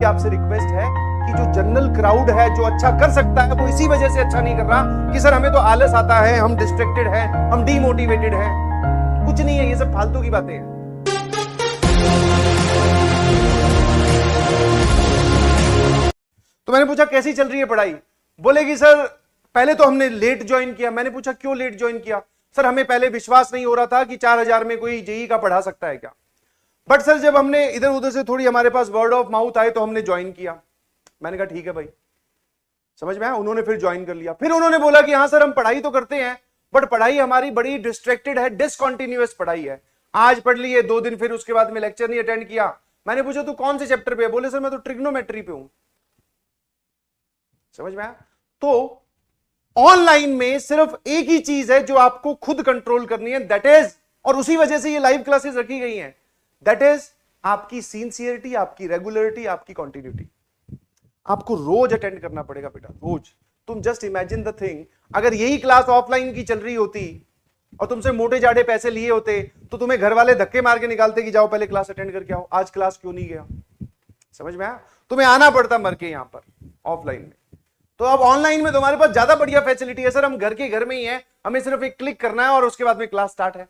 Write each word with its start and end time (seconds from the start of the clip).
आपसे 0.00 0.28
रिक्वेस्ट 0.30 0.70
है 0.70 0.86
कि 1.26 1.32
जो 1.32 1.44
जनरल 1.52 1.86
क्राउड 1.94 2.30
है, 2.30 2.48
जो 2.56 2.62
अच्छा 2.64 2.90
कर 3.00 3.10
सकता 3.10 3.42
है, 3.42 3.52
वो 3.52 3.68
इसी 3.68 3.86
वजह 3.88 4.08
से 4.08 4.20
अच्छा 4.20 4.40
नहीं 4.40 4.56
कर 4.56 4.64
रहा 4.64 5.12
कि 5.12 5.20
सर, 5.20 5.34
हमें 5.34 5.52
तो 5.52 5.58
आलस 5.60 5.94
आता 5.94 6.18
है, 6.20 6.36
हम 6.38 6.56
डिस्ट्रैक्टेड 6.56 7.08
हैं, 7.08 7.50
हम 7.52 7.64
डीमोटिवेटेड 7.64 8.34
हैं। 8.34 8.50
कुछ 9.26 9.40
नहीं 9.40 9.56
है, 9.58 9.68
ये 9.68 9.76
सब 9.76 9.94
फालतू 9.94 10.22
की 10.22 10.30
बातें 10.30 10.52
हैं। 10.54 10.64
तो 16.68 16.72
मैंने 16.72 16.84
पूछा, 16.84 17.04
कैसी 17.04 17.32
चल 17.32 17.48
रही 17.48 17.58
है 17.58 17.66
पढ़ाई? 17.66 17.94
बोलेगी, 18.40 18.76
सर, 18.76 19.04
पहले 19.54 19.74
तो 19.74 19.84
हमने 19.84 20.08
लेट 20.08 20.46
ज्वाइन 20.46 20.72
किया। 20.74 20.90
मैंने 20.90 21.10
पूछा, 21.10 21.32
क्यों 21.32 21.56
लेट 21.56 21.78
ज्वाइन 21.78 21.98
किया? 21.98 22.20
सर, 22.56 22.66
हमें 22.66 22.84
पहले 22.84 23.08
विश्वास 23.08 23.54
नहीं 23.54 23.66
हो 23.66 23.74
रहा 23.74 23.86
था 23.86 24.04
कि 24.04 24.16
चार 24.16 24.38
हज़ार 24.38 24.64
में 24.64 24.78
कोई 24.78 25.00
जेई 25.02 25.26
का 25.26 25.36
पढ़ा 25.38 25.60
सकता 25.60 25.86
है 25.86 25.96
क्या? 25.96 26.14
बट 26.88 27.02
सर 27.02 27.18
जब 27.18 27.36
हमने 27.36 27.66
इधर 27.70 27.88
उधर 27.88 28.10
से 28.10 28.22
थोड़ी 28.24 28.44
हमारे 28.44 28.70
पास 28.70 28.88
वर्ड 28.88 29.12
ऑफ़ 29.12 29.28
माउथ 29.28 29.58
आए 29.58 29.70
तो 29.70 29.80
हमने 29.80 30.02
ज्वाइन 30.02 30.32
किया। 30.32 30.60
मैंने 31.22 31.36
कहा, 31.36 31.46
ठीक 31.46 31.66
है 31.66 31.72
भाई। 31.72 31.88
समझ 33.02 33.16
में 33.18 33.26
आया? 33.26 33.34
उन्होंने 33.36 33.62
फिर 33.62 33.78
ज्वाइन 33.80 34.04
कर 34.04 34.14
लिया। 34.14 34.32
फिर 34.32 34.50
उन्होंने 34.50 34.78
बोला 34.78 35.00
कि 35.02 35.12
हाँ 35.12 35.26
सर 35.28 35.42
हम 35.42 35.52
पढ़ाई 35.52 35.80
तो 35.80 35.90
करते 35.90 36.16
हैं 36.16 36.38
बट 36.72 36.84
पढ़ाई 36.90 37.18
हमारी 37.18 37.50
बड़ी 37.50 37.76
डिस्ट्रेक्टेड 37.78 38.38
है 38.38 38.48
डिसकॉन्टिन्यूस 38.50 39.34
पढ़ाई 39.34 39.62
है। 39.62 39.80
आज 40.14 40.40
पढ़ 40.40 40.58
लिए 40.58 40.82
दो 40.82 41.00
दिन 41.00 41.16
फिर 41.16 41.32
उसके 41.32 41.52
बाद 41.52 41.72
में 41.72 41.80
लेक्चर 41.80 42.08
नहीं 42.10 42.20
अटेंड 42.20 42.46
किया। 42.48 42.66
मैंने 43.06 43.22
पूछा, 43.22 43.42
तू 43.42 43.52
कौन 43.52 43.78
से 43.78 43.86
चैप्टर 43.86 44.14
पे 44.14 44.22
है? 44.22 44.28
बोले, 44.30 44.50
सर, 44.50 44.60
मैं 44.60 44.70
तो 44.70 44.76
ट्रिग्नोमेट्री 44.78 45.42
पे 45.42 45.52
हूँ। 45.52 45.68
समझ 47.78 47.92
में 47.92 48.02
आया? 48.04 48.14
तो 48.62 49.02
ऑनलाइन 49.76 50.30
में 50.30 50.58
सिर्फ़ 50.58 50.94
एक 51.06 51.28
ही 51.28 51.38
चीज़ 51.40 51.72
है 51.72 51.82
जो 51.84 51.96
आपको 51.96 52.34
खुद 52.34 52.62
कंट्रोल 52.62 53.06
करनी 53.06 53.30
है 53.30 53.40
दैट 53.46 53.66
इज़ 53.66 53.92
और 54.24 54.36
उसी 54.36 54.56
वजह 54.56 54.78
से 54.78 54.92
ये 54.92 54.98
लाइव 54.98 55.22
क्लासेस 55.22 55.56
रखी 55.56 55.78
गई 55.80 55.96
हैं। 55.96 56.14
दैट 56.66 56.82
इज़ 56.84 57.08
आपकी 57.44 57.82
सिंसियरिटी 57.82 58.54
आपकी 58.56 58.86
रेगुलरिटी 58.88 59.46
आपकी 59.46 59.72
कॉन्टिन्यूटी 59.74 60.28
आपको 61.26 61.54
रोज 61.56 61.92
अटेंड 61.92 62.20
करना 62.20 62.42
पड़ेगा 62.42 62.68
बेटा, 62.68 62.88
रोज। 62.88 63.32
तुम 63.68 63.80
जस्ट 63.82 64.04
इमेजिन 64.04 64.42
द 64.42 64.54
थिंग 64.60 64.84
अगर 65.14 65.34
यही 65.34 65.58
क्लास 65.58 65.88
ऑफलाइन 65.90 66.32
की 66.34 66.42
चल 66.44 66.58
रही 66.58 66.74
होती, 66.74 67.22
और 67.80 67.86
तुमसे 67.86 68.12
मोटे 68.12 68.38
जाड़े 68.40 68.62
पैसे 68.64 68.90
लिए 68.90 69.10
होते 69.10 69.40
तो 69.70 69.78
तुम्हें 69.78 70.00
घर 70.00 70.12
वाले 70.14 70.34
धक्के 70.34 70.60
मार 70.62 70.78
के 70.78 70.86
निकालते 70.86 71.22
कि 71.22 71.30
जाओ 71.30 71.48
पहले 71.48 71.66
क्लास 71.66 71.90
अटेंड 71.90 72.12
करके 72.12 72.34
आओ, 72.34 72.48
आज 72.52 72.70
क्लास 72.70 72.98
क्यों 73.02 73.12
नहीं 73.12 73.28
गया? 73.28 73.46
समझ 74.40 74.54
में 74.54 74.64
आया? 74.66 74.80
तुम्हें 75.10 75.26
आना 75.26 75.50
पड़ता 75.50 75.78
मर 75.78 75.94
के 75.94 76.08
यहाँ 76.08 76.24
पर 76.26 76.40
ऑफलाइन 76.86 77.20
में। 77.20 77.32
तो 78.00 78.04
अब 78.04 78.20
ऑनलाइन 78.22 78.62
में 78.64 78.72
तुम्हारे 78.72 78.96
पास 78.96 79.10
ज़्यादा 79.10 79.34
बढ़िया 79.36 79.60
फैसिलिटी 79.62 80.02
है, 80.02 80.10
सर, 80.10 80.24
हम 80.24 80.36
घर 80.38 80.54
के 80.54 80.68
घर 80.68 80.84
में 80.84 80.96
ही 80.96 81.04
है, 81.04 81.22
हमें 81.46 81.60
सिर्फ़ 81.60 81.84
एक 81.84 81.96
क्लिक 81.98 82.20
करना 82.20 82.42
है 82.42 82.48
और 82.50 82.64
उसके 82.64 82.84
बाद 82.84 82.98
में 82.98 83.08
क्लास 83.08 83.30
स्टार्ट 83.30 83.56
है। 83.56 83.68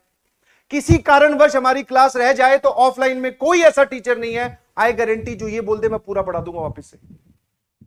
किसी 0.71 0.97
कारणवश 0.99 1.55
हमारी 1.55 1.83
क्लास 1.83 2.15
रह 2.15 2.31
जाए 2.33 2.57
तो 2.57 2.69
ऑफलाइन 2.69 3.17
में 3.17 3.35
कोई 3.35 3.61
ऐसा 3.63 3.83
टीचर 3.85 4.17
नहीं 4.17 4.33
है। 4.33 4.57
आई 4.77 4.93
गारंटी 4.93 5.35
जो 5.35 5.47
ये 5.47 5.61
बोल 5.61 5.79
दे, 5.79 5.89
मैं 5.89 5.99
पूरा 5.99 6.21
पढ़ा 6.21 6.39
दूँगा 6.39 6.61
वापस 6.61 6.85
से। 6.85 6.97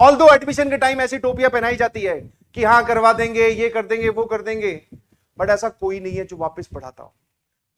ऑल 0.01 0.17
दो 0.17 0.29
एडमिशन 0.35 0.71
के 0.71 0.77
टाइम 0.79 1.01
ऐसी 1.01 1.19
टोपियाँ 1.19 1.51
पहनाई 1.51 1.77
जाती 1.77 2.01
है 2.03 2.19
कि 2.55 2.65
हाँ 2.65 2.85
करवा 2.87 3.13
देंगे, 3.13 3.49
ये 3.49 3.69
कर 3.69 3.87
देंगे, 3.87 4.09
वो 4.09 4.25
कर 4.25 4.43
देंगे 4.43 4.81
बट 5.39 5.51
ऐसा 5.51 5.69
कोई 5.71 6.01
नहीं 6.01 6.17
है 6.17 6.25
जो 6.25 6.37
वापस 6.37 6.67
पढ़ाता 6.67 7.03
हो। 7.03 7.13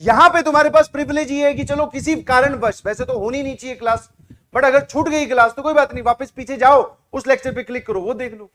यहाँ 0.02 0.28
पे 0.28 0.42
तुम्हारे 0.42 0.70
पास 0.70 0.88
प्रिविलेज 0.88 1.30
ये 1.30 1.46
है 1.46 1.54
कि 1.54 1.64
चलो 1.64 1.86
किसी 1.88 2.14
कारणवश, 2.22 2.82
वैसे 2.86 3.04
तो 3.04 3.18
होनी 3.18 3.42
नहीं 3.42 3.56
चाहिए 3.56 3.76
क्लास 3.76 4.08
बट 4.54 4.64
अगर 4.64 4.84
छूट 4.84 5.08
गई 5.08 5.26
क्लास 5.26 5.52
तो 5.56 5.62
कोई 5.62 5.74
बात 5.74 5.92
नहीं, 5.94 6.02
वापस 6.04 6.30
पीछे 6.30 6.56
जाओ, 6.56 6.90
उस 7.12 7.26
लेक्चर 7.26 7.54
पे 7.54 7.62
क्लिक 7.62 7.86
करो, 7.86 8.00
वो 8.00 8.14
देख 8.14 8.34
लो। 8.34 8.50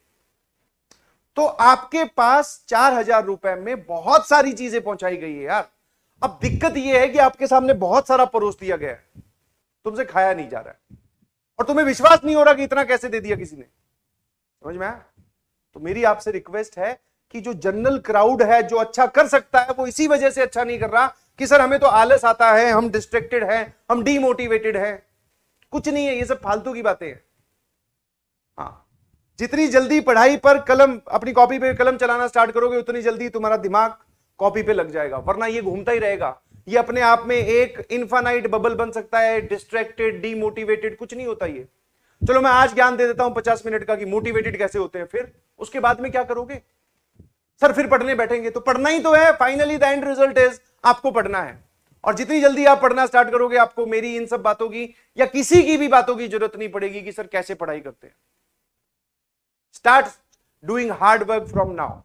तो 1.37 1.45
आपके 1.45 2.03
पास 2.07 2.63
चार 2.69 2.93
हज़ार 2.93 3.23
रुपए 3.25 3.55
में 3.55 3.85
बहुत 3.85 4.27
सारी 4.27 4.53
चीज़ें 4.53 4.81
पहुंचाई 4.83 5.17
गई 5.17 5.33
है 5.33 5.43
यार। 5.43 5.67
अब 6.23 6.39
दिक्कत 6.41 6.77
यह 6.77 6.99
है 6.99 7.07
कि 7.07 7.17
आपके 7.17 7.47
सामने 7.47 7.73
बहुत 7.73 8.07
सारा 8.07 8.25
परोस 8.25 8.59
दिया 8.59 8.75
गया 8.75 8.89
है। 8.89 9.03
तुमसे 9.85 10.05
खाया 10.05 10.33
नहीं 10.33 10.49
जा 10.49 10.59
रहा 10.59 10.69
है। 10.69 10.97
और 11.59 11.65
तुम्हें 11.65 11.85
विश्वास 11.85 12.21
नहीं 12.25 12.35
हो 12.35 12.43
रहा 12.43 12.53
कि 12.53 12.63
इतना 12.63 12.83
कैसे 12.83 13.09
दे 13.09 13.19
दिया 13.19 13.35
किसी 13.37 13.55
ने। 13.55 13.63
समझ 14.63 14.75
में 14.75 14.91
तो 15.73 15.79
मेरी 15.79 16.03
आपसे 16.03 16.31
रिक्वेस्ट 16.31 16.77
है 16.77 16.99
कि 17.31 17.41
जो 17.41 17.53
जनरल 17.53 17.99
क्राउड 17.99 18.43
है, 18.43 18.63
जो 18.63 18.75
अच्छा 18.75 19.05
कर 19.05 19.27
सकता 19.27 19.59
है, 19.59 19.67
वो 19.69 19.87
इसी 19.87 20.07
वजह 20.07 20.29
से 20.29 20.41
अच्छा 20.41 20.63
नहीं 20.63 20.79
कर 20.79 20.89
रहा 20.89 21.07
कि, 21.07 21.47
सर, 21.47 21.61
हमें 21.61 21.79
तो 21.79 21.87
आलस 21.87 22.25
आता 22.25 22.51
है, 22.51 22.71
हम 22.71 22.89
डिस्ट्रेक्टेड 22.89 23.43
हैं, 23.43 23.75
हम 23.91 24.03
डीमोटिवेटेड 24.03 24.77
हैं। 24.77 25.07
कुछ 25.71 25.87
नहीं 25.87 26.07
है, 26.07 26.15
ये 26.15 26.25
सब 26.25 26.41
फालतू 26.41 26.73
की 26.73 26.81
बातें 26.81 27.07
हैं। 27.07 27.23
हाँ। 28.57 28.87
जितनी 29.39 29.67
जल्दी 29.67 29.99
पढ़ाई 29.99 30.37
पर 30.37 30.61
कलम, 30.61 31.01
अपनी 31.11 31.31
कॉपी 31.31 31.59
पे 31.59 31.73
कलम 31.73 31.97
चलाना 31.97 32.27
स्टार्ट 32.27 32.51
करोगे, 32.51 32.77
उतनी 32.77 33.01
जल्दी 33.01 33.29
तुम्हारा 33.29 33.57
दिमाग 33.57 33.97
कॉपी 34.39 34.63
पे 34.63 34.73
लग 34.73 34.91
जाएगा, 34.91 35.17
वरना 35.17 35.45
ये 35.45 35.61
घूमता 35.61 35.91
ही 35.91 35.99
रहेगा। 35.99 36.37
ये 36.67 36.77
अपने 36.77 37.01
आप 37.01 37.23
में 37.27 37.35
एक 37.35 37.79
इन्फानाइट 37.91 38.47
बबल 38.47 38.75
बन 38.75 38.91
सकता 38.91 39.19
है 39.19 39.39
डिस्ट्रैक्टेड 39.41 40.21
डीमोटिवेटेड 40.21 40.97
कुछ 40.97 41.13
नहीं 41.13 41.27
होता 41.27 41.45
ये। 41.45 41.67
चलो 42.21 42.41
मैं 42.41 42.51
आज 42.51 42.73
ज्ञान 42.73 42.97
दे 42.97 43.07
देता 43.07 43.23
हूँ 43.23 43.33
पचास 43.35 43.65
मिनट 43.65 43.83
का 43.83 43.95
कि 43.95 44.05
मोटिवेटेड 44.05 44.57
कैसे 44.57 44.79
होते 44.79 44.99
हैं, 44.99 45.05
फिर 45.05 45.31
उसके 45.59 45.79
बाद 45.79 45.99
में 45.99 46.11
क्या 46.11 46.23
करोगे? 46.23 46.61
सर, 47.61 47.73
फिर 47.73 47.87
पढ़ने 47.87 48.15
बैठेंगे 48.15 48.49
तो 48.49 48.59
पढ़ना 48.59 48.89
ही 48.89 48.99
तो 48.99 49.13
है। 49.13 49.31
Finally 49.33 49.77
the 49.77 49.83
end 49.83 50.03
result 50.07 50.37
is 50.37 50.59
आपको 50.83 51.11
पढ़ना 51.11 51.41
है। 51.41 51.57
और 52.03 52.15
जितनी 52.15 52.39
जल्दी 52.41 52.65
आप 52.65 52.81
पढ़ना 52.81 53.05
स्टार्ट 53.05 53.29
करोगे, 53.29 53.57
आपको 53.57 53.85
मेरी 53.85 54.15
इन 54.15 54.25
सब 54.25 54.41
बातों 54.41 54.67
की 54.69 54.83
या 55.17 55.25
किसी 55.25 55.61
की 55.63 55.77
भी 55.77 55.87
बातों 55.87 56.15
की 56.15 56.27
ज़रूरत 56.27 56.55
नहीं 56.55 56.69
पड़ेगी 56.69 57.01
कि 57.01 57.11
सर 57.11 57.27
कैसे 57.27 57.55
पढ़ाई 57.55 57.79
करते 57.79 58.07
हैं। 58.07 58.15
Start 59.73 60.05
doing 60.63 60.91
hard 60.91 61.23
work 61.23 61.47
from 61.47 61.71
now 61.71 61.99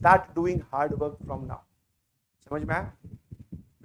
start 0.00 0.34
doing 0.34 0.60
hard 0.72 0.92
work 0.94 1.16
from 1.24 1.44
now 1.44 1.58
समझ 2.46 2.62
में 2.62 2.74
आया? 2.74 2.92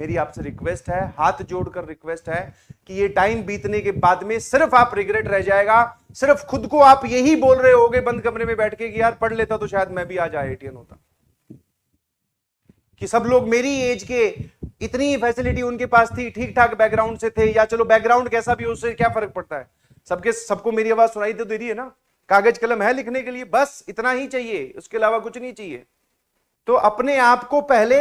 मेरी 0.02 0.16
आपसे 0.16 0.42
रिक्वेस्ट 0.42 0.90
है, 0.90 1.02
हाथ 1.18 1.42
जोड़कर 1.44 1.86
रिक्वेस्ट 1.86 2.30
है 2.30 2.54
कि 2.88 2.94
ये 2.94 3.08
टाइम 3.10 3.42
बीतने 3.44 3.80
के 3.82 3.92
बाद 4.00 4.24
में 4.24 4.38
सिर्फ़ 4.40 4.76
आप 4.76 4.92
रिग्रेट 4.96 5.28
रह 5.28 5.40
जाएगा। 5.42 5.78
सिर्फ़ 6.14 6.46
खुद 6.46 6.68
को 6.68 6.80
आप 6.80 7.06
यही 7.06 7.36
बोल 7.36 7.58
रहे 7.58 7.72
होगे 7.74 8.02
बंद 8.02 8.22
कमरे 8.22 8.46
में 8.46 8.56
बैठ 8.58 8.76
के 8.76 8.90
कि 8.90 9.02
यार 9.02 9.18
पढ़ 9.22 9.34
लेता 9.34 9.58
तो 9.58 9.68
शायद 9.68 9.92
मैं 9.92 10.06
भी 10.08 10.18
आज 10.18 10.36
आई 10.36 10.56
होता। 10.66 10.98
कि 13.02 13.08
सब 13.08 13.24
लोग 13.26 13.48
मेरी 13.50 13.74
एज 13.82 14.04
के 14.04 14.28
इतनी 14.82 15.16
फैसिलिटी 15.18 15.62
उनके 15.62 15.86
पास 15.86 16.12
थी 16.18 16.30
ठीक 16.30 16.56
ठाक 16.56 16.78
बैकग्राउंड 16.78 17.18
से 17.18 17.30
थे, 17.30 17.52
या 17.52 17.66
चलो 17.66 17.86
बैकग्राउंड 17.86 18.30
कैसा 18.30 18.56
भी 18.56 18.66
उससे 18.66 18.94
क्या 18.94 19.10
फ़र्क 19.10 19.32
पड़ता 19.32 19.58
है? 19.58 19.68
सबके, 20.10 20.32
सबको 20.32 20.72
मेरी 20.72 20.92
आवाज़ 20.92 21.12
सुनाई 21.12 21.34
तो 21.34 21.46
दे 21.46 21.58
रही 21.58 21.68
है 21.68 21.74
ना? 21.74 21.92
कागज़ 22.30 22.60
कलम 22.60 22.82
है 22.82 22.94
लिखने 22.94 23.22
के 23.22 23.32
लिए, 23.32 23.44
बस 23.46 23.84
इतना 23.90 24.12
ही 24.12 24.28
चाहिए, 24.28 24.74
उसके 24.78 24.98
अलावा 24.98 25.20
कुछ 25.20 25.38
नहीं 25.38 25.54
चाहिए। 25.54 25.84
तो 26.68 26.74
अपने 26.74 27.18
आप 27.18 27.44
को 27.44 27.62
पहले 27.62 27.96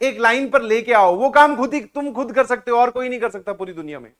एक 0.00 0.18
लाइन 0.20 0.48
पर 0.50 0.62
लेके 0.62 0.92
आओ। 0.92 1.14
वो 1.16 1.30
काम 1.30 1.56
खुद 1.56 1.74
ही 1.74 1.80
तुम 1.84 2.12
खुद 2.12 2.32
कर 2.32 2.46
सकते 2.46 2.70
हो, 2.70 2.78
और 2.78 2.90
कोई 2.90 3.08
नहीं 3.08 3.20
कर 3.20 3.30
सकता 3.30 3.52
पूरी 3.52 3.72
दुनिया 3.72 4.00
में। 4.00 4.12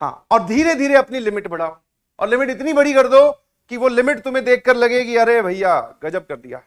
हाँ 0.00 0.26
और 0.30 0.44
धीरे 0.44 0.74
धीरे 0.74 0.94
अपनी 0.94 1.18
लिमिट 1.18 1.48
बढ़ाओ। 1.48 1.76
और 2.18 2.28
लिमिट 2.28 2.50
इतनी 2.50 2.72
बड़ी 2.72 2.92
कर 2.94 3.08
दो 3.08 3.30
कि 3.70 3.76
वो 3.76 3.88
लिमिट 3.88 4.22
तुम्हें 4.22 4.44
देखकर 4.44 4.76
लगे 4.76 5.04
कि 5.04 5.16
अरे 5.16 5.40
भैया, 5.42 5.80
गजब 6.02 6.26
कर 6.26 6.36
दिया 6.36 6.58
है। 6.58 6.64